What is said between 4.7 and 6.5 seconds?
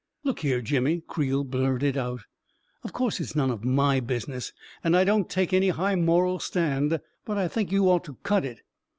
and I don't take any high moral